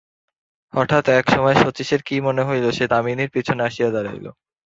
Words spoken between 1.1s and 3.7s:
এক সময়ে শচীশের কী মনে হইল, সে দামিনীর পিছনে